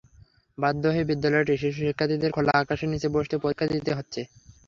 বাধ্য 0.57 0.83
হয়ে 0.87 1.09
বিদ্যালয়টির 1.09 1.61
শিশু 1.63 1.79
শিক্ষার্থীদের 1.79 2.33
খোলা 2.33 2.53
আকাশের 2.57 2.91
নিচে 2.93 3.07
বসে 3.09 3.35
পরীক্ষা 3.43 3.65
দিতে 3.73 3.91
হচ্ছে। 3.97 4.21